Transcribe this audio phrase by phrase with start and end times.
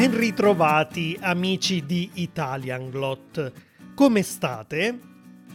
[0.00, 3.52] Ben ritrovati amici di Italianglot.
[3.94, 4.98] Come state?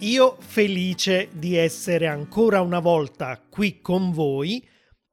[0.02, 4.64] Io felice di essere ancora una volta qui con voi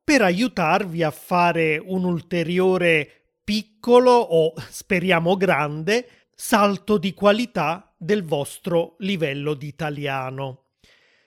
[0.05, 8.97] per aiutarvi a fare un ulteriore piccolo o speriamo grande salto di qualità del vostro
[8.99, 10.65] livello di italiano.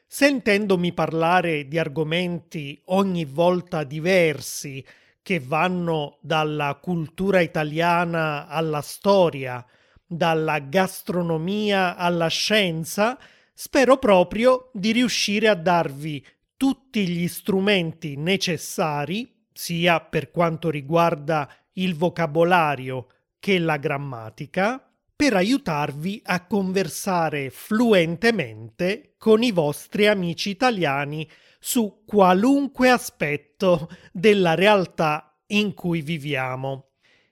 [0.06, 4.86] Sentendomi parlare di argomenti ogni volta diversi,
[5.26, 9.66] che vanno dalla cultura italiana alla storia,
[10.06, 13.18] dalla gastronomia alla scienza,
[13.52, 16.24] spero proprio di riuscire a darvi
[16.56, 23.08] tutti gli strumenti necessari, sia per quanto riguarda il vocabolario
[23.40, 24.85] che la grammatica,
[25.16, 31.28] per aiutarvi a conversare fluentemente con i vostri amici italiani
[31.60, 36.90] su qualunque aspetto della realtà in cui viviamo.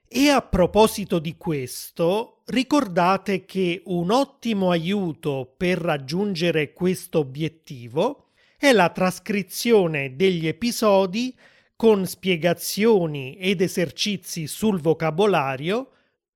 [0.08, 8.72] E a proposito di questo, ricordate che un ottimo aiuto per raggiungere questo obiettivo è
[8.72, 11.36] la trascrizione degli episodi
[11.76, 15.90] con spiegazioni ed esercizi sul vocabolario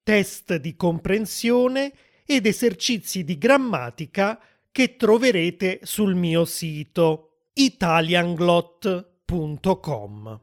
[0.07, 1.91] test di comprensione
[2.25, 4.39] ed esercizi di grammatica
[4.71, 10.39] che troverete sul mio sito italianglot.com.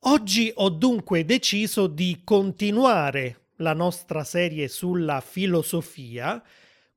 [0.00, 6.42] Oggi ho dunque deciso di continuare la nostra serie sulla filosofia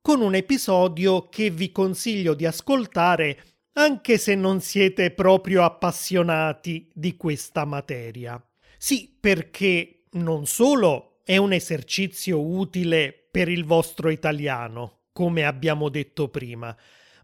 [0.02, 7.16] con un episodio che vi consiglio di ascoltare anche se non siete proprio appassionati di
[7.16, 8.38] questa materia.
[8.76, 16.28] Sì, perché non solo è un esercizio utile per il vostro italiano, come abbiamo detto
[16.28, 16.74] prima,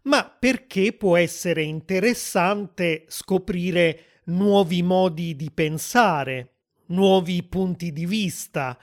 [0.03, 6.55] ma perché può essere interessante scoprire nuovi modi di pensare,
[6.87, 8.77] nuovi punti di vista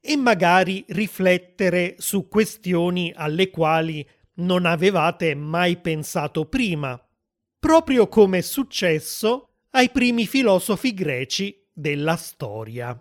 [0.00, 6.98] e magari riflettere su questioni alle quali non avevate mai pensato prima,
[7.58, 12.98] proprio come è successo ai primi filosofi greci della storia.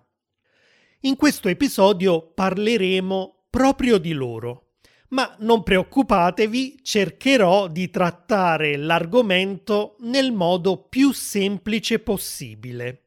[1.04, 4.74] In questo episodio parleremo proprio di loro.
[5.10, 13.06] Ma non preoccupatevi, cercherò di trattare l'argomento nel modo più semplice possibile.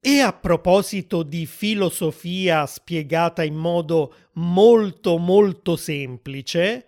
[0.00, 6.86] E a proposito di filosofia spiegata in modo molto molto semplice,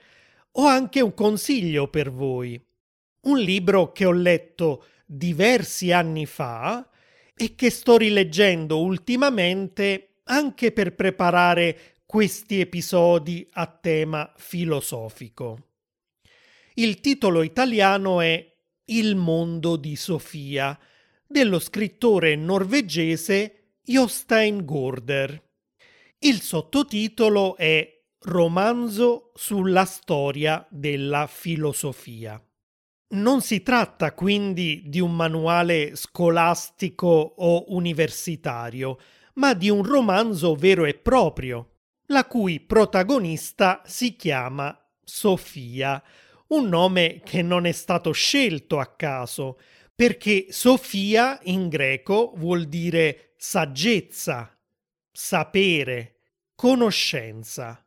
[0.51, 2.61] ho anche un consiglio per voi.
[3.27, 6.91] Un libro che ho letto diversi anni fa
[7.37, 15.71] e che sto rileggendo ultimamente anche per preparare questi episodi a tema filosofico.
[16.75, 18.53] Il titolo italiano è
[18.87, 20.79] Il mondo di Sofia,
[21.27, 25.43] dello scrittore norvegese Jostein Gorder.
[26.19, 32.43] Il sottotitolo è Romanzo sulla storia della filosofia.
[33.15, 38.99] Non si tratta quindi di un manuale scolastico o universitario,
[39.35, 41.71] ma di un romanzo vero e proprio,
[42.07, 46.03] la cui protagonista si chiama Sofia,
[46.49, 49.59] un nome che non è stato scelto a caso,
[49.95, 54.57] perché Sofia in greco vuol dire saggezza,
[55.11, 56.21] sapere,
[56.55, 57.85] conoscenza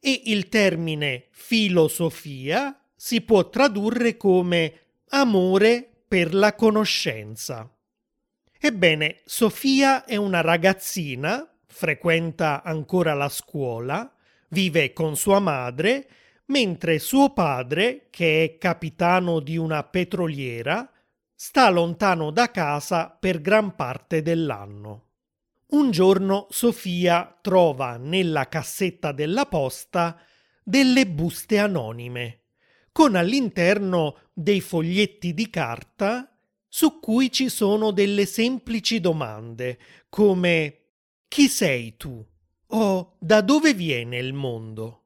[0.00, 4.80] e il termine filosofia si può tradurre come
[5.10, 7.73] amore per la conoscenza.
[8.66, 14.10] Ebbene, Sofia è una ragazzina, frequenta ancora la scuola,
[14.48, 16.08] vive con sua madre,
[16.46, 20.90] mentre suo padre, che è capitano di una petroliera,
[21.34, 25.08] sta lontano da casa per gran parte dell'anno.
[25.72, 30.18] Un giorno Sofia trova nella cassetta della posta
[30.62, 32.44] delle buste anonime,
[32.92, 36.33] con all'interno dei foglietti di carta
[36.76, 39.78] su cui ci sono delle semplici domande
[40.08, 40.80] come
[41.28, 42.20] chi sei tu?
[42.66, 45.02] o da dove viene il mondo?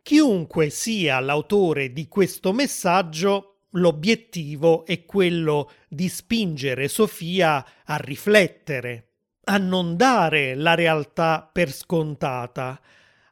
[0.00, 9.08] Chiunque sia l'autore di questo messaggio, l'obiettivo è quello di spingere Sofia a riflettere,
[9.44, 12.80] a non dare la realtà per scontata,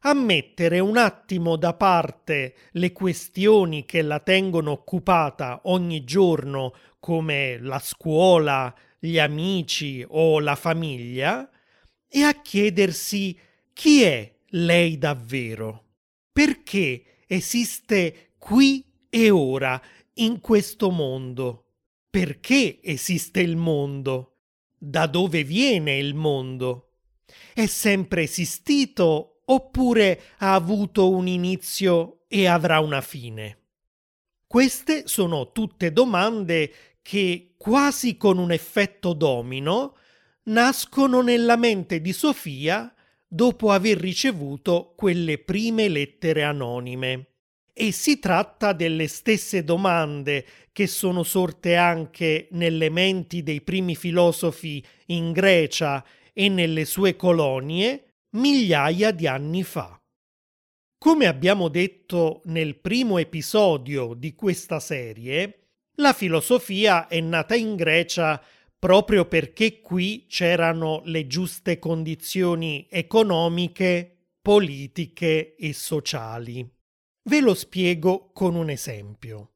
[0.02, 7.58] a mettere un attimo da parte le questioni che la tengono occupata ogni giorno come
[7.60, 11.48] la scuola, gli amici o la famiglia
[12.08, 13.38] e a chiedersi
[13.72, 15.84] chi è lei davvero.
[16.32, 19.80] Perché esiste qui e ora,
[20.14, 21.66] in questo mondo?
[22.08, 24.36] Perché esiste il mondo?
[24.76, 26.92] Da dove viene il mondo?
[27.52, 33.58] È sempre esistito oppure ha avuto un inizio e avrà una fine?
[34.46, 39.96] Queste sono tutte domande che, quasi con un effetto domino,
[40.44, 42.92] nascono nella mente di Sofia
[43.26, 47.26] dopo aver ricevuto quelle prime lettere anonime.
[47.72, 54.84] E si tratta delle stesse domande che sono sorte anche nelle menti dei primi filosofi
[55.06, 60.00] in Grecia e nelle sue colonie migliaia di anni fa.
[60.98, 68.42] Come abbiamo detto nel primo episodio di questa serie, la filosofia è nata in Grecia
[68.78, 76.66] proprio perché qui c'erano le giuste condizioni economiche, politiche e sociali.
[77.22, 79.52] Ve lo spiego con un esempio.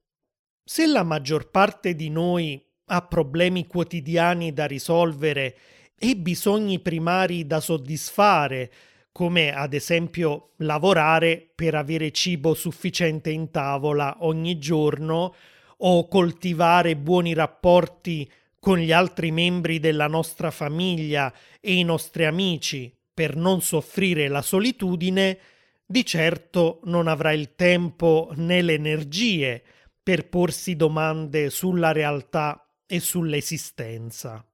[0.63, 5.57] Se la maggior parte di noi ha problemi quotidiani da risolvere
[5.99, 8.71] e bisogni primari da soddisfare,
[9.13, 15.35] come ad esempio lavorare per avere cibo sufficiente in tavola ogni giorno
[15.79, 22.93] o coltivare buoni rapporti con gli altri membri della nostra famiglia e i nostri amici
[23.13, 25.39] per non soffrire la solitudine,
[25.87, 29.63] di certo non avrà il tempo né le energie
[30.03, 34.45] per porsi domande sulla realtà e sull'esistenza.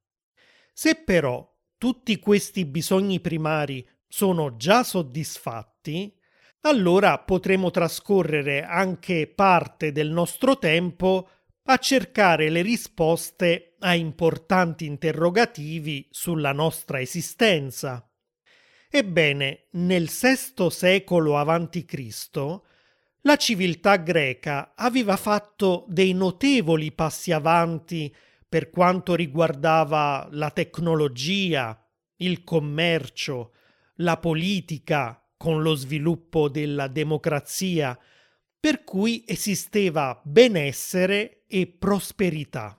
[0.73, 1.47] Se però
[1.79, 6.15] tutti questi bisogni primari sono già soddisfatti,
[6.63, 11.29] allora potremo trascorrere anche parte del nostro tempo
[11.65, 18.05] a cercare le risposte a importanti interrogativi sulla nostra esistenza.
[18.91, 22.61] Ebbene, nel VI secolo a.C.,
[23.23, 28.15] la civiltà greca aveva fatto dei notevoli passi avanti
[28.51, 31.81] per quanto riguardava la tecnologia,
[32.17, 33.53] il commercio,
[33.99, 37.97] la politica con lo sviluppo della democrazia,
[38.59, 42.77] per cui esisteva benessere e prosperità.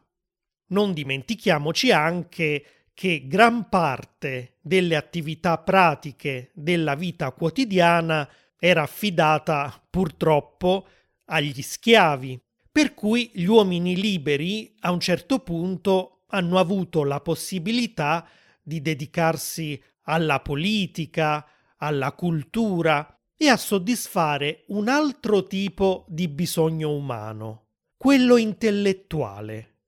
[0.67, 8.29] Non dimentichiamoci anche che gran parte delle attività pratiche della vita quotidiana
[8.59, 10.85] era affidata purtroppo
[11.27, 12.39] agli schiavi,
[12.71, 18.27] per cui gli uomini liberi a un certo punto hanno avuto la possibilità
[18.61, 21.45] di dedicarsi alla politica,
[21.77, 27.65] alla cultura e a soddisfare un altro tipo di bisogno umano,
[27.97, 29.79] quello intellettuale,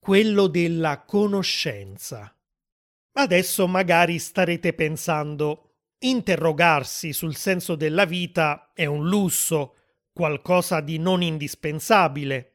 [0.00, 2.34] quello della conoscenza.
[3.12, 9.76] Adesso magari starete pensando, interrogarsi sul senso della vita è un lusso,
[10.12, 12.52] qualcosa di non indispensabile.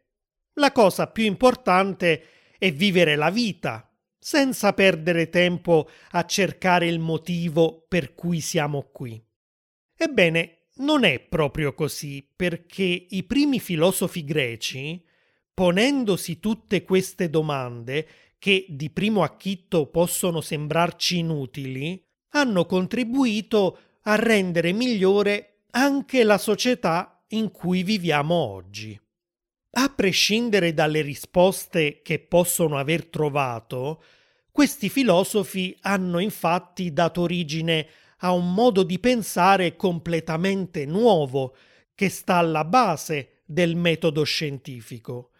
[0.53, 2.23] La cosa più importante
[2.57, 9.23] è vivere la vita, senza perdere tempo a cercare il motivo per cui siamo qui.
[9.95, 15.03] Ebbene, non è proprio così, perché i primi filosofi greci,
[15.53, 18.07] ponendosi tutte queste domande,
[18.37, 27.16] che di primo acchitto possono sembrarci inutili, hanno contribuito a rendere migliore anche la società
[27.29, 28.99] in cui viviamo oggi.
[29.71, 34.03] A prescindere dalle risposte che possono aver trovato,
[34.51, 37.87] questi filosofi hanno infatti dato origine
[38.19, 41.55] a un modo di pensare completamente nuovo
[41.93, 45.31] che sta alla base del metodo scientifico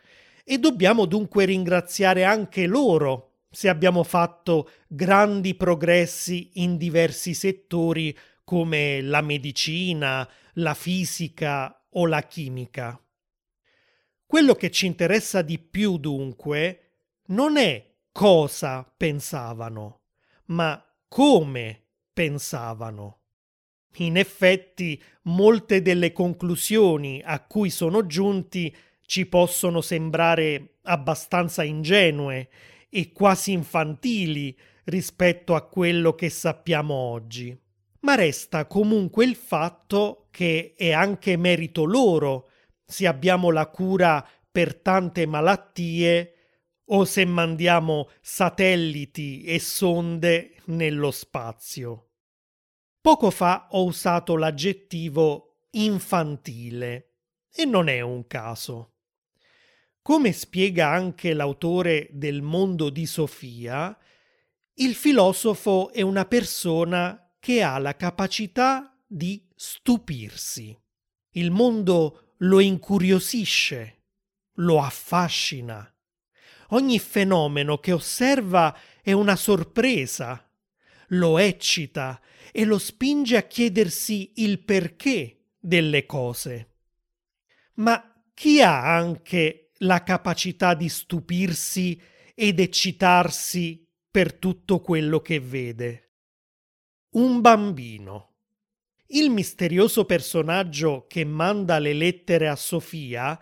[0.44, 9.02] e dobbiamo dunque ringraziare anche loro se abbiamo fatto grandi progressi in diversi settori come
[9.02, 10.28] la medicina,
[10.60, 13.00] la fisica o la chimica.
[14.26, 16.82] Quello che ci interessa di più dunque
[17.28, 20.02] non è cosa pensavano,
[20.46, 23.22] ma come pensavano.
[23.98, 32.50] In effetti, molte delle conclusioni a cui sono giunti ci possono sembrare abbastanza ingenue
[32.90, 37.58] e quasi infantili rispetto a quello che sappiamo oggi.
[38.02, 42.52] Ma resta comunque il fatto che è anche merito loro
[42.86, 46.34] se abbiamo la cura per tante malattie
[46.90, 52.12] o se mandiamo satelliti e sonde nello spazio.
[53.02, 57.14] Poco fa ho usato l'aggettivo infantile
[57.52, 58.92] e non è un caso.
[60.04, 63.98] Come spiega anche l'autore del mondo di Sofia,
[64.76, 70.80] il filosofo è una persona che ha la capacità di stupirsi.
[71.32, 74.04] Il mondo lo incuriosisce,
[74.58, 75.92] lo affascina.
[76.70, 80.48] Ogni fenomeno che osserva è una sorpresa,
[81.10, 82.22] lo eccita
[82.52, 86.74] e lo spinge a chiedersi il perché delle cose.
[87.76, 92.00] Ma chi ha anche la capacità di stupirsi
[92.36, 96.12] ed eccitarsi per tutto quello che vede?
[97.12, 98.27] Un bambino.
[99.10, 103.40] Il misterioso personaggio che manda le lettere a Sofia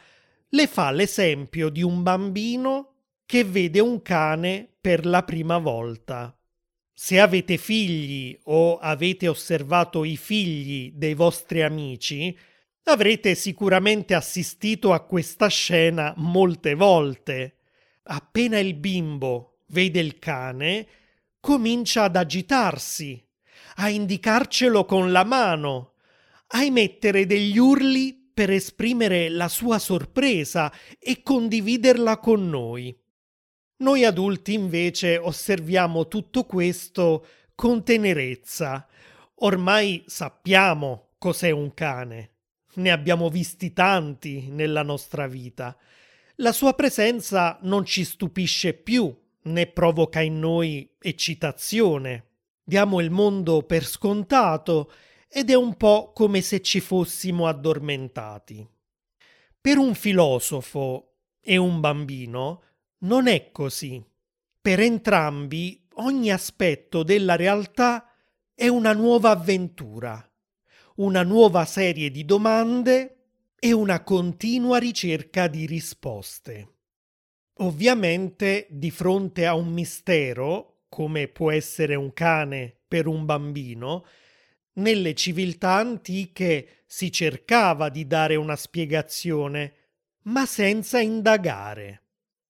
[0.50, 2.93] le fa l'esempio di un bambino
[3.25, 6.38] che vede un cane per la prima volta.
[6.93, 12.38] Se avete figli o avete osservato i figli dei vostri amici,
[12.84, 17.57] avrete sicuramente assistito a questa scena molte volte.
[18.03, 20.88] Appena il bimbo vede il cane,
[21.39, 23.25] comincia ad agitarsi,
[23.75, 25.94] a indicarcelo con la mano,
[26.48, 32.96] a emettere degli urli per esprimere la sua sorpresa e condividerla con noi.
[33.77, 38.88] Noi adulti invece osserviamo tutto questo con tenerezza.
[39.39, 42.32] Ormai sappiamo cos'è un cane.
[42.75, 45.77] Ne abbiamo visti tanti nella nostra vita.
[46.36, 49.13] La sua presenza non ci stupisce più,
[49.44, 52.35] né provoca in noi eccitazione.
[52.67, 54.91] Diamo il mondo per scontato
[55.29, 58.67] ed è un po' come se ci fossimo addormentati.
[59.62, 62.63] Per un filosofo e un bambino
[63.00, 64.03] non è così.
[64.60, 68.10] Per entrambi ogni aspetto della realtà
[68.55, 70.27] è una nuova avventura,
[70.95, 73.25] una nuova serie di domande
[73.60, 76.74] e una continua ricerca di risposte.
[77.60, 84.06] Ovviamente, di fronte a un mistero, come può essere un cane per un bambino,
[84.75, 89.74] nelle civiltà antiche si cercava di dare una spiegazione,
[90.24, 92.04] ma senza indagare.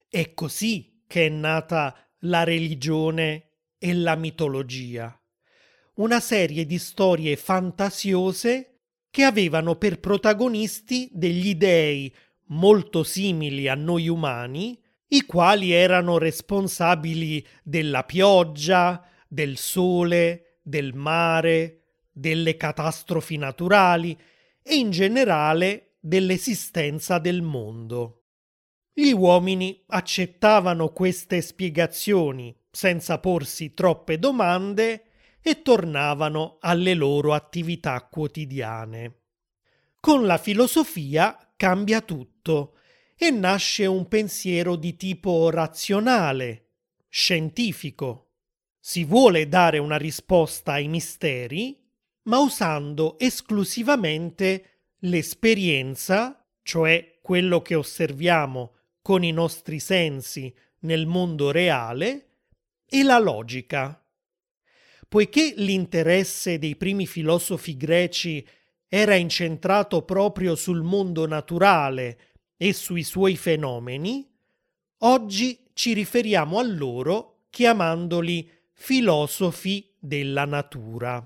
[0.08, 3.50] È così che è nata la religione
[3.80, 5.20] e la mitologia.
[5.96, 12.14] Una serie di storie fantasiose che avevano per protagonisti degli dei
[12.50, 14.80] molto simili a noi umani,
[15.16, 24.18] i quali erano responsabili della pioggia, del sole, del mare, delle catastrofi naturali
[24.62, 28.24] e in generale dell'esistenza del mondo.
[28.92, 35.04] Gli uomini accettavano queste spiegazioni senza porsi troppe domande
[35.42, 39.20] e tornavano alle loro attività quotidiane.
[40.02, 42.74] Con la filosofia cambia tutto
[43.18, 46.68] e nasce un pensiero di tipo razionale,
[47.08, 48.32] scientifico.
[48.80, 51.82] Si vuole dare una risposta ai misteri,
[52.24, 62.30] ma usando esclusivamente l'esperienza, cioè quello che osserviamo con i nostri sensi nel mondo reale
[62.86, 64.00] e la logica.
[65.08, 68.46] Poiché l'interesse dei primi filosofi greci
[68.88, 74.28] era incentrato proprio sul mondo naturale e sui suoi fenomeni,
[75.00, 81.26] oggi ci riferiamo a loro chiamandoli filosofi della natura.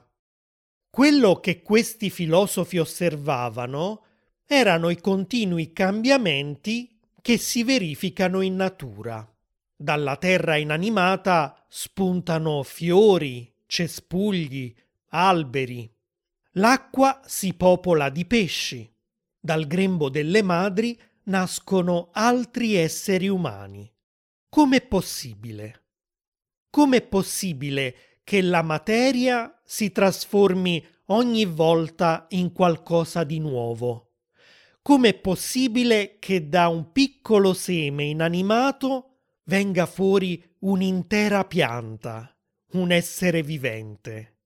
[0.90, 4.04] Quello che questi filosofi osservavano
[4.46, 9.28] erano i continui cambiamenti che si verificano in natura.
[9.76, 14.76] Dalla terra inanimata spuntano fiori, cespugli,
[15.10, 15.90] alberi.
[16.54, 18.92] L'acqua si popola di pesci.
[19.40, 23.92] Dal grembo delle madri nascono altri esseri umani.
[24.50, 25.84] Com'è possibile?
[26.70, 34.16] Com'è possibile che la materia si trasformi ogni volta in qualcosa di nuovo?
[34.82, 42.36] Com'è possibile che da un piccolo seme inanimato venga fuori un'intera pianta,
[42.74, 44.39] un essere vivente?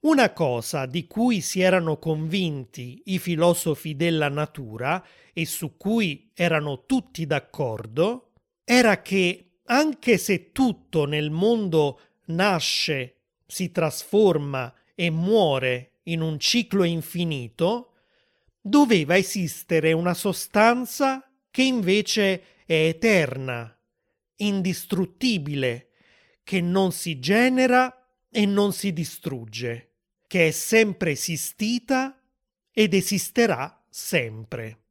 [0.00, 6.84] Una cosa di cui si erano convinti i filosofi della natura e su cui erano
[6.84, 8.30] tutti d'accordo
[8.62, 16.84] era che anche se tutto nel mondo nasce, si trasforma e muore in un ciclo
[16.84, 17.94] infinito,
[18.60, 23.76] doveva esistere una sostanza che invece è eterna,
[24.36, 25.88] indistruttibile,
[26.44, 27.92] che non si genera
[28.30, 29.87] e non si distrugge,
[30.28, 32.16] che è sempre esistita
[32.70, 34.82] ed esisterà sempre.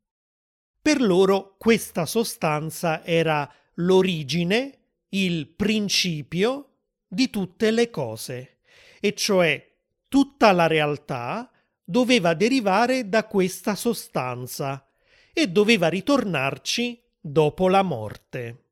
[0.81, 4.79] Per loro questa sostanza era l'origine,
[5.09, 8.57] il principio di tutte le cose,
[8.99, 9.75] e cioè
[10.09, 11.49] tutta la realtà
[11.83, 14.91] doveva derivare da questa sostanza
[15.31, 18.63] e doveva ritornarci dopo la morte.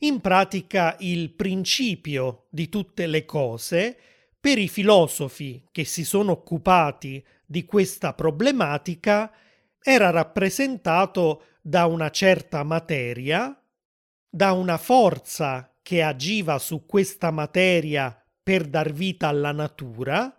[0.00, 3.98] in pratica il principio di tutte le cose
[4.46, 9.32] per i filosofi che si sono occupati di questa problematica
[9.82, 13.60] era rappresentato da una certa materia,
[14.28, 20.32] da una forza che agiva su questa materia per dar vita alla natura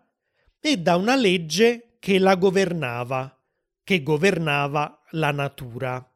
[0.58, 3.38] e da una legge che la governava,
[3.84, 6.16] che governava la natura.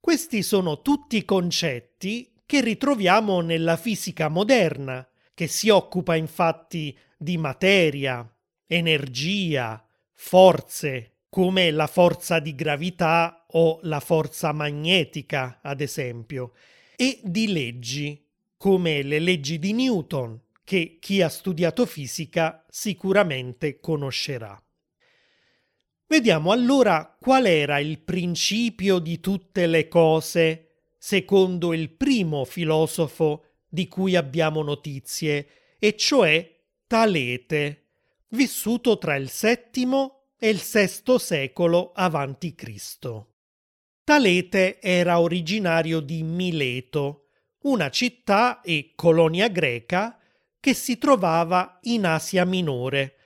[0.00, 8.26] Questi sono tutti concetti che ritroviamo nella fisica moderna, che si occupa infatti di materia,
[8.66, 16.54] energia, forze, come la forza di gravità o la forza magnetica, ad esempio,
[16.96, 18.26] e di leggi,
[18.56, 24.58] come le leggi di Newton, che chi ha studiato fisica sicuramente conoscerà.
[26.06, 30.62] Vediamo allora qual era il principio di tutte le cose
[30.96, 36.54] secondo il primo filosofo di cui abbiamo notizie, e cioè
[36.86, 37.86] Talete,
[38.28, 41.92] vissuto tra il VII e il VI secolo
[42.54, 43.32] Cristo.
[44.04, 47.28] Talete era originario di Mileto,
[47.62, 50.16] una città e colonia greca
[50.60, 53.16] che si trovava in Asia Minore,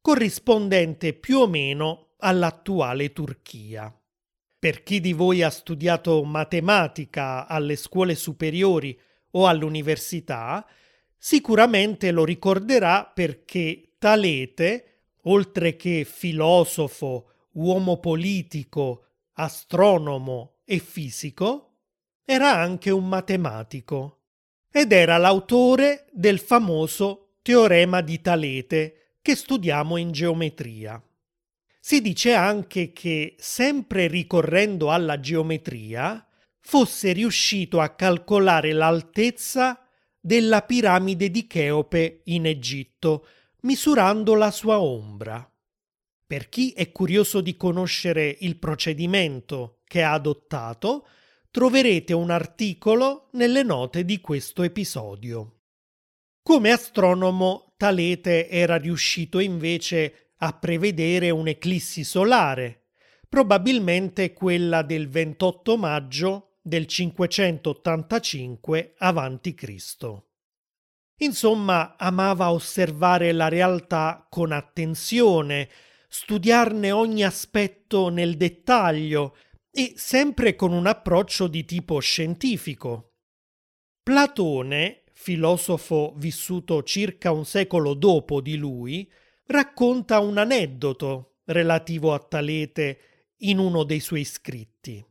[0.00, 3.94] corrispondente più o meno all'attuale Turchia.
[4.58, 8.98] Per chi di voi ha studiato matematica alle scuole superiori
[9.32, 10.66] o all'università,
[11.16, 21.76] sicuramente lo ricorderà perché Talete, oltre che filosofo, uomo politico, astronomo e fisico,
[22.24, 24.20] era anche un matematico
[24.70, 31.02] ed era l'autore del famoso teorema di Talete che studiamo in geometria.
[31.80, 36.24] Si dice anche che, sempre ricorrendo alla geometria,
[36.60, 39.86] fosse riuscito a calcolare l'altezza
[40.20, 43.26] della piramide di Cheope in Egitto,
[43.62, 45.44] misurando la sua ombra.
[46.26, 51.08] Per chi è curioso di conoscere il procedimento che ha adottato,
[51.50, 55.62] troverete un articolo nelle note di questo episodio.
[56.42, 62.90] Come astronomo, Talete era riuscito invece a prevedere un'eclissi solare,
[63.28, 70.22] probabilmente quella del 28 maggio del 585 a.C.
[71.16, 75.68] Insomma, amava osservare la realtà con attenzione,
[76.08, 79.36] studiarne ogni aspetto nel dettaglio
[79.70, 83.12] e sempre con un approccio di tipo scientifico.
[84.02, 89.10] Platone, filosofo vissuto circa un secolo dopo di lui,
[89.46, 92.98] racconta un aneddoto relativo a Talete
[93.42, 95.04] in uno dei suoi scritti.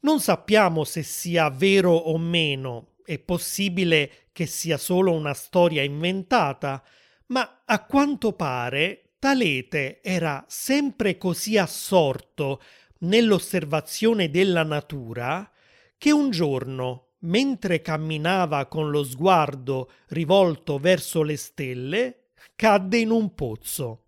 [0.00, 6.82] Non sappiamo se sia vero o meno, è possibile che sia solo una storia inventata,
[7.28, 12.60] ma a quanto pare Talete era sempre così assorto
[12.98, 15.50] nell'osservazione della natura
[15.96, 23.34] che un giorno, mentre camminava con lo sguardo rivolto verso le stelle, cadde in un
[23.34, 24.04] pozzo.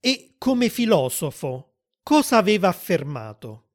[0.00, 3.72] E come filosofo, cosa aveva affermato?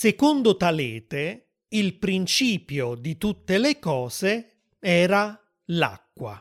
[0.00, 6.40] Secondo Talete, il principio di tutte le cose era l'acqua.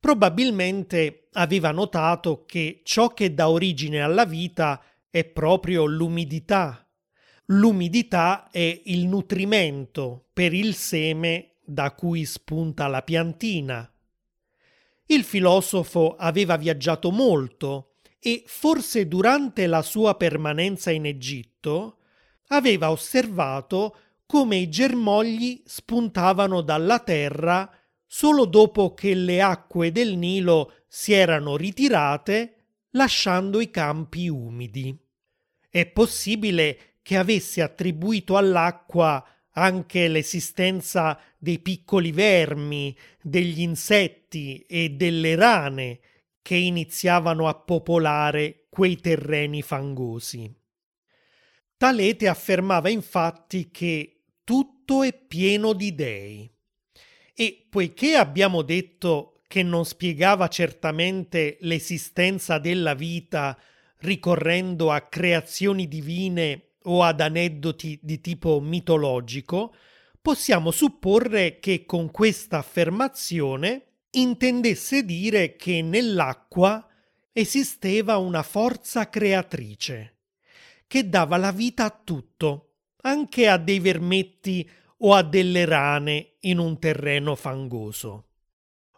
[0.00, 6.88] Probabilmente aveva notato che ciò che dà origine alla vita è proprio l'umidità.
[7.48, 13.86] L'umidità è il nutrimento per il seme da cui spunta la piantina.
[15.04, 21.98] Il filosofo aveva viaggiato molto e forse durante la sua permanenza in Egitto
[22.48, 27.70] aveva osservato come i germogli spuntavano dalla terra
[28.06, 32.52] solo dopo che le acque del Nilo si erano ritirate
[32.90, 34.96] lasciando i campi umidi.
[35.68, 45.34] È possibile che avesse attribuito all'acqua anche l'esistenza dei piccoli vermi, degli insetti e delle
[45.34, 46.00] rane
[46.42, 50.52] che iniziavano a popolare quei terreni fangosi.
[51.78, 56.50] Talete affermava infatti che tutto è pieno di dei.
[57.34, 63.58] E poiché abbiamo detto che non spiegava certamente l'esistenza della vita
[63.98, 69.74] ricorrendo a creazioni divine o ad aneddoti di tipo mitologico,
[70.22, 76.88] possiamo supporre che con questa affermazione intendesse dire che nell'acqua
[77.32, 80.15] esisteva una forza creatrice
[80.86, 84.68] che dava la vita a tutto, anche a dei vermetti
[84.98, 88.28] o a delle rane in un terreno fangoso.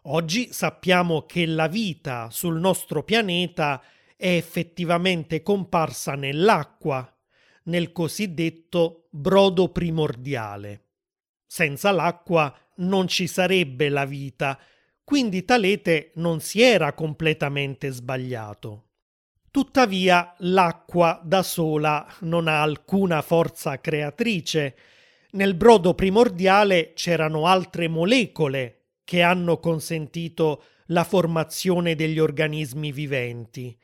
[0.03, 3.81] Oggi sappiamo che la vita sul nostro pianeta
[4.15, 7.13] è effettivamente comparsa nell'acqua,
[7.63, 10.85] nel cosiddetto brodo primordiale.
[11.45, 14.59] Senza l'acqua non ci sarebbe la vita,
[15.03, 18.88] quindi Talete non si era completamente sbagliato.
[19.59, 24.73] Tuttavia l'acqua da sola non ha alcuna forza creatrice.
[25.31, 33.77] Nel brodo primordiale c'erano altre molecole che hanno consentito la formazione degli organismi viventi,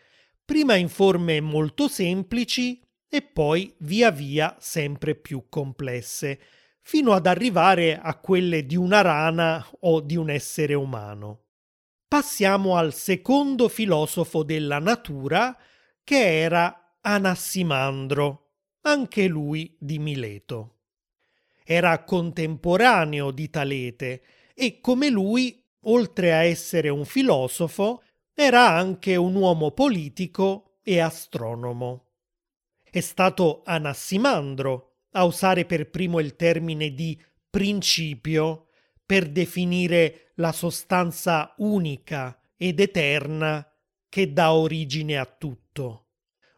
[0.46, 6.40] prima in forme molto semplici e poi via via sempre più complesse,
[6.84, 11.45] fino ad arrivare a quelle di una rana o di un essere umano.
[12.16, 15.54] Passiamo al secondo filosofo della natura,
[16.02, 18.52] che era Anassimandro,
[18.84, 20.78] anche lui di Mileto.
[21.66, 24.24] Era contemporaneo di Talete
[24.54, 28.02] e come lui, oltre a essere un filosofo,
[28.34, 32.12] era anche un uomo politico e astronomo.
[32.82, 38.65] È stato Anassimandro a usare per primo il termine di principio
[39.06, 43.70] per definire la sostanza unica ed eterna
[44.10, 46.08] che dà origine a tutto.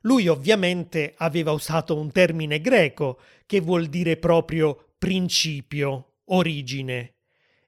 [0.01, 7.15] Lui ovviamente aveva usato un termine greco che vuol dire proprio principio, origine,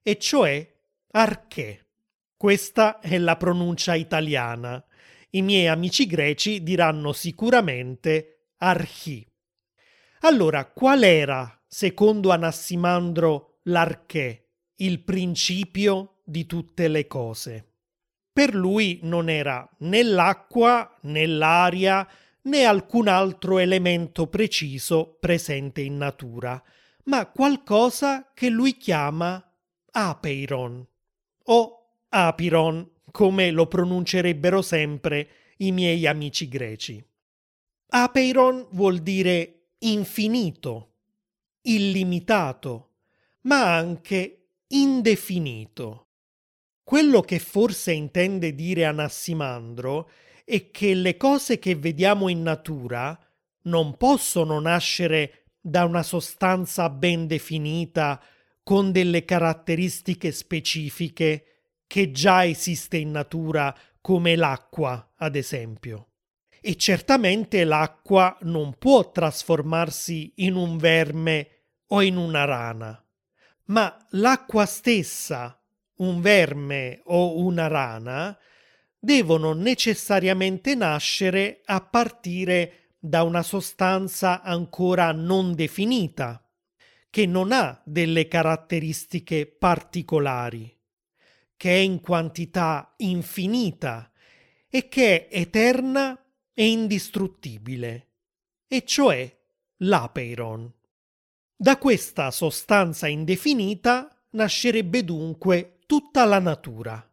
[0.02, 0.76] e cioè
[1.12, 1.88] arché.
[2.38, 4.84] Questa è la pronuncia italiana.
[5.32, 9.28] I miei amici greci diranno sicuramente archi.
[10.22, 14.49] Allora, qual era, secondo Anassimandro, l'arché,
[14.82, 17.66] il principio di tutte le cose?
[18.32, 22.08] Per lui non era né l'acqua, né l'aria,
[22.44, 26.62] né alcun altro elemento preciso presente in natura,
[27.06, 29.44] ma qualcosa che lui chiama
[29.92, 30.88] apeiron
[31.52, 37.04] o apiron, come lo pronuncerebbero sempre i miei amici greci.
[37.88, 40.94] Apeiron vuol dire infinito,
[41.62, 42.92] illimitato,
[43.42, 44.39] ma anche
[44.70, 46.08] indefinito.
[46.84, 50.10] Quello che forse intende dire Anassimandro
[50.44, 53.18] è che le cose che vediamo in natura
[53.64, 58.22] non possono nascere da una sostanza ben definita
[58.64, 61.46] con delle caratteristiche specifiche
[61.88, 66.10] che già esiste in natura come l'acqua, ad esempio.
[66.62, 71.50] E certamente l'acqua non può trasformarsi in un verme
[71.88, 73.04] o in una rana,
[73.70, 75.62] ma l'acqua stessa,
[75.98, 78.38] un verme o una rana,
[78.98, 86.44] devono necessariamente nascere a partire da una sostanza ancora non definita,
[87.10, 90.78] che non ha delle caratteristiche particolari,
[91.56, 94.12] che è in quantità infinita
[94.70, 96.22] e che è eterna
[96.54, 98.08] e indistruttibile,
[98.68, 99.38] e cioè
[99.78, 100.74] l'apeiron.
[101.62, 107.06] Da questa sostanza indefinita nascerebbe dunque tutta la natura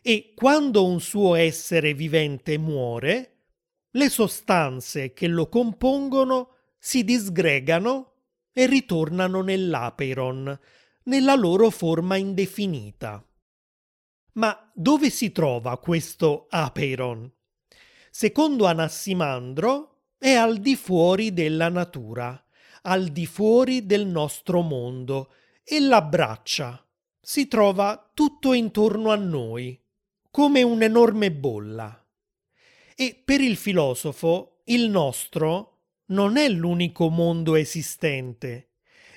[0.00, 3.38] e quando un suo essere vivente muore,
[3.90, 8.12] le sostanze che lo compongono si disgregano
[8.52, 10.56] e ritornano nell'Apeiron,
[11.06, 13.26] nella loro forma indefinita.
[14.34, 17.28] Ma dove si trova questo Apeiron?
[18.08, 22.40] Secondo Anassimandro è al di fuori della natura,
[22.82, 25.32] al di fuori del nostro mondo
[25.64, 26.84] e l'abbraccia.
[27.20, 29.78] Si trova tutto intorno a noi,
[30.30, 32.06] come un'enorme bolla.
[32.94, 38.70] E per il filosofo il nostro non è l'unico mondo esistente,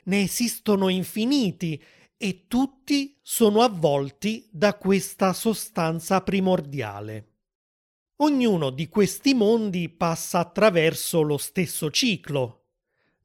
[0.06, 1.82] ne esistono infiniti
[2.18, 7.28] e tutti sono avvolti da questa sostanza primordiale.
[8.18, 12.63] Ognuno di questi mondi passa attraverso lo stesso ciclo.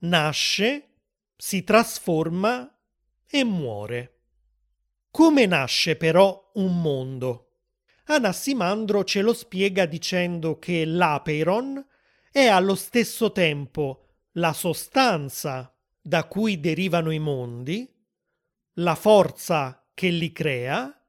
[0.00, 0.88] Nasce,
[1.36, 2.72] si trasforma
[3.26, 4.20] e muore.
[5.10, 7.50] Come nasce però un mondo?
[8.04, 11.84] Anassimandro ce lo spiega dicendo che l'Apeiron
[12.30, 17.92] è allo stesso tempo la sostanza da cui derivano i mondi,
[18.74, 21.04] la forza che li crea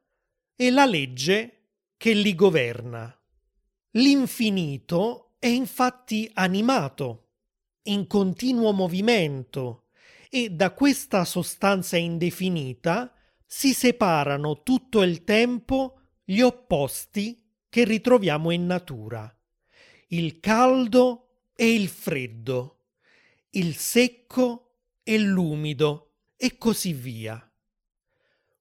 [0.56, 3.16] e la legge che li governa.
[3.92, 7.29] L'infinito è infatti animato,
[7.90, 9.86] in continuo movimento,
[10.30, 13.14] e da questa sostanza indefinita
[13.46, 19.34] si separano tutto il tempo gli opposti che ritroviamo in natura
[20.12, 22.86] il caldo e il freddo,
[23.52, 27.44] il secco e l'umido, e così via.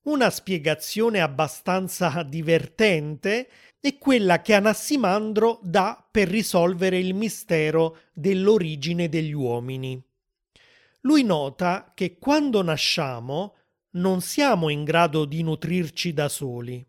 [0.03, 3.49] Una spiegazione abbastanza divertente
[3.81, 10.03] è quella che Anassimandro dà per risolvere il mistero dell'origine degli uomini.
[11.03, 13.55] Lui nota che quando nasciamo
[13.91, 16.85] non siamo in grado di nutrirci da soli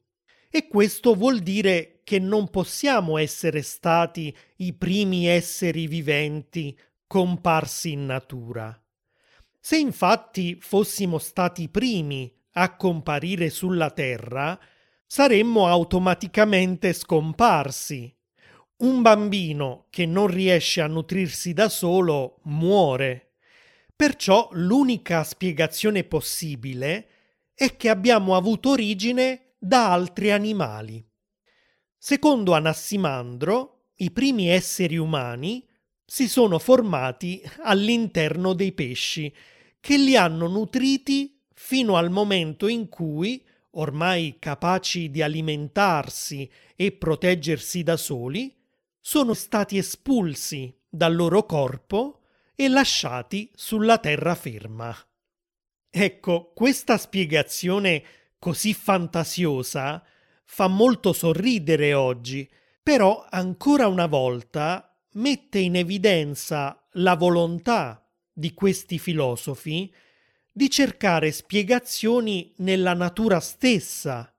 [0.50, 8.08] e questo vuol dire che non possiamo essere stati i primi esseri viventi comparsi in
[8.08, 8.80] natura.
[9.60, 14.60] Se infatti fossimo stati i primi a comparire sulla Terra,
[15.12, 18.16] saremmo automaticamente scomparsi.
[18.78, 23.38] Un bambino che non riesce a nutrirsi da solo muore.
[23.96, 27.08] Perciò l'unica spiegazione possibile
[27.56, 31.04] è che abbiamo avuto origine da altri animali.
[31.98, 35.68] Secondo Anassimandro, i primi esseri umani
[36.06, 39.34] si sono formati all'interno dei pesci
[39.80, 47.84] che li hanno nutriti fino al momento in cui, ormai capaci di alimentarsi e proteggersi
[47.84, 48.56] da soli,
[49.00, 52.22] sono stati espulsi dal loro corpo
[52.56, 54.96] e lasciati sulla terraferma.
[55.90, 58.04] Ecco, questa spiegazione
[58.38, 60.04] così fantasiosa
[60.44, 62.50] fa molto sorridere oggi,
[62.82, 69.94] però ancora una volta mette in evidenza la volontà di questi filosofi
[70.52, 74.34] di cercare spiegazioni nella natura stessa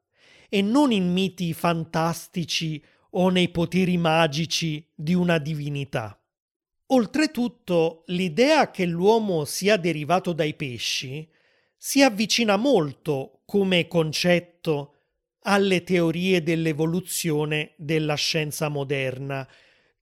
[0.49, 6.21] e non in miti fantastici o nei poteri magici di una divinità.
[6.87, 11.29] Oltretutto, l'idea che l'uomo sia derivato dai pesci
[11.77, 14.95] si avvicina molto come concetto
[15.43, 19.49] alle teorie dell'evoluzione della scienza moderna,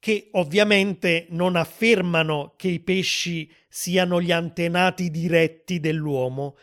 [0.09, 6.57] che ovviamente non affermano che i pesci siano gli antenati diretti dell'uomo,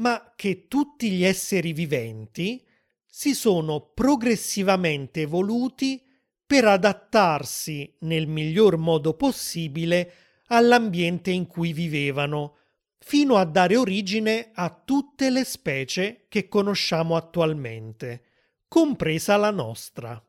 [0.00, 2.62] ma che tutti gli esseri viventi
[3.06, 6.06] si sono progressivamente evoluti
[6.44, 10.12] per adattarsi nel miglior modo possibile
[10.48, 12.58] all'ambiente in cui vivevano,
[12.98, 18.24] fino a dare origine a tutte le specie che conosciamo attualmente,
[18.68, 20.22] compresa la nostra.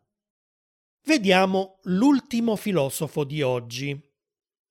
[1.04, 4.00] Vediamo l'ultimo filosofo di oggi.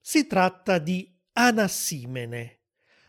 [0.00, 2.60] Si tratta di Anassimene,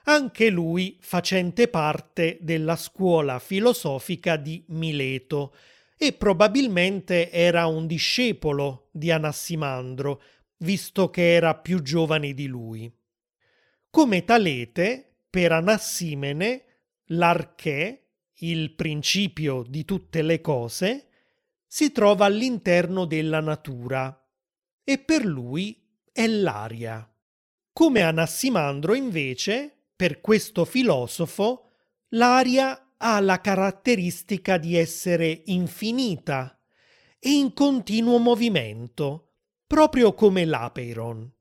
[0.05, 5.55] anche lui facente parte della scuola filosofica di Mileto
[5.95, 10.21] e probabilmente era un discepolo di Anassimandro,
[10.57, 12.91] visto che era più giovane di lui.
[13.91, 16.63] Come talete, per Anassimene,
[17.09, 18.07] l'arché,
[18.39, 21.10] il principio di tutte le cose,
[21.73, 24.29] si trova all'interno della natura
[24.83, 25.81] e per lui
[26.11, 27.09] è l'aria.
[27.71, 31.69] Come Anassimandro invece, per questo filosofo,
[32.09, 36.59] l'aria ha la caratteristica di essere infinita
[37.17, 41.31] e in continuo movimento, proprio come l'Apeiron.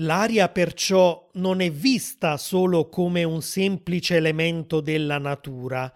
[0.00, 5.90] L'aria perciò non è vista solo come un semplice elemento della natura,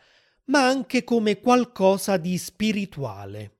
[0.50, 3.58] ma anche come qualcosa di spirituale.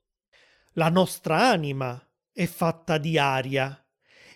[0.72, 3.74] La nostra anima è fatta di aria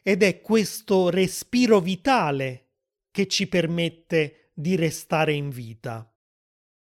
[0.03, 2.71] ed è questo respiro vitale
[3.11, 6.09] che ci permette di restare in vita.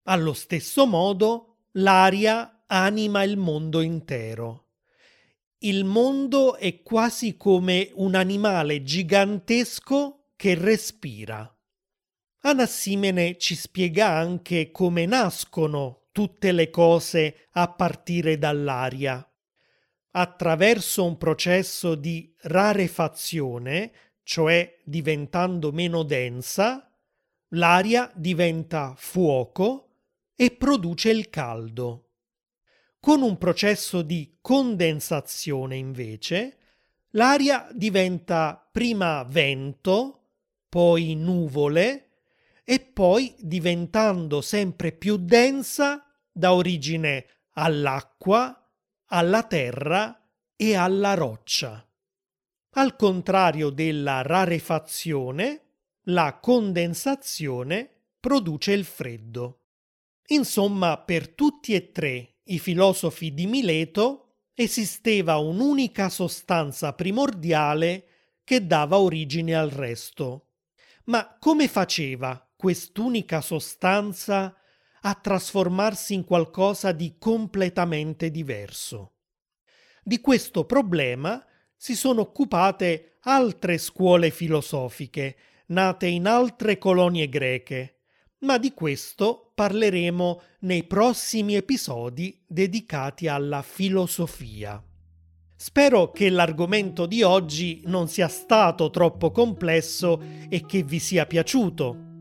[0.05, 4.72] Allo stesso modo, l'aria anima il mondo intero.
[5.59, 11.53] Il mondo è quasi come un animale gigantesco che respira.
[12.46, 19.26] Anassimene ci spiega anche come nascono tutte le cose a partire dall'aria.
[20.11, 26.87] Attraverso un processo di rarefazione, cioè diventando meno densa,
[27.48, 30.00] l'aria diventa fuoco
[30.37, 32.11] e produce il caldo.
[33.00, 36.59] Con un processo di condensazione, invece,
[37.12, 40.24] l'aria diventa prima vento,
[40.68, 42.03] poi nuvole,
[42.64, 48.59] e poi diventando sempre più densa da origine all'acqua,
[49.09, 51.87] alla terra e alla roccia.
[52.77, 55.61] Al contrario della rarefazione,
[56.09, 59.61] la condensazione produce il freddo.
[60.29, 64.24] Insomma, per tutti e tre i filosofi di Mileto
[64.55, 68.07] esisteva un'unica sostanza primordiale
[68.42, 70.48] che dava origine al resto.
[71.05, 74.57] Ma come faceva quest'unica sostanza
[75.03, 79.16] a trasformarsi in qualcosa di completamente diverso.
[80.03, 81.44] Di questo problema
[81.77, 87.98] si sono occupate altre scuole filosofiche nate in altre colonie greche,
[88.38, 94.83] ma di questo parleremo nei prossimi episodi dedicati alla filosofia.
[95.55, 102.12] Spero che l'argomento di oggi non sia stato troppo complesso e che vi sia piaciuto.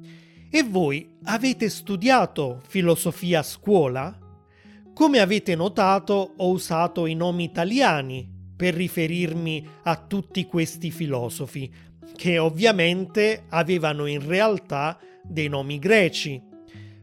[0.55, 4.15] E voi avete studiato filosofia a scuola?
[4.93, 11.73] Come avete notato ho usato i nomi italiani per riferirmi a tutti questi filosofi,
[12.15, 16.39] che ovviamente avevano in realtà dei nomi greci.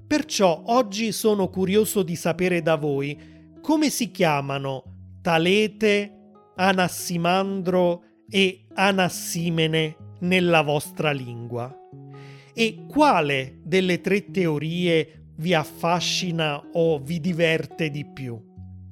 [0.07, 3.19] Perciò oggi sono curioso di sapere da voi
[3.61, 6.19] come si chiamano Talete,
[6.55, 11.80] Anassimandro e Anassimene nella vostra lingua.
[12.55, 18.43] E quale delle tre teorie vi affascina o vi diverte di più?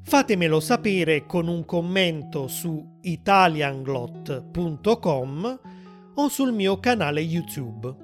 [0.02, 5.60] Fatemelo sapere con un commento su italianglot.com
[6.14, 7.94] o sul mio canale YouTube.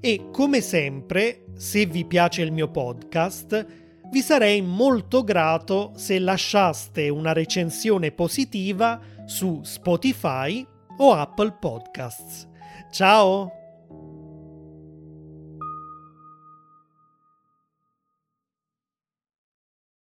[0.00, 3.64] E come sempre, se vi piace il mio podcast,
[4.10, 10.66] vi sarei molto grato se lasciaste una recensione positiva su Spotify
[10.98, 12.48] o Apple Podcasts.
[12.90, 13.61] Ciao!